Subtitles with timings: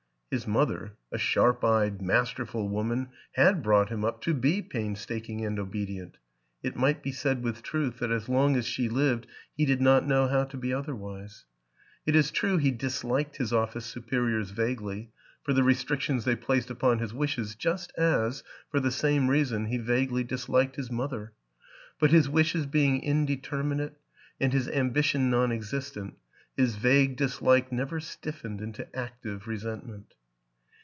[0.37, 5.59] His mother, a sharp eyed, masterful woman, had brought him up to be painstaking and
[5.59, 6.19] obedient;
[6.63, 9.27] it might be said with truth that as long as she lived
[9.57, 11.43] he did not know how to be otherwise.
[12.05, 15.11] It is true he disliked his office superiors vaguely,
[15.43, 19.75] for the restrictions they placed upon his wishes just as, for the same reason, he
[19.77, 21.33] vaguely disliked his mother;
[21.99, 23.99] but his wishes being indeterminate
[24.39, 26.17] and his ambition non existent,
[26.55, 30.13] his vague dislike never stiffened into active resentment.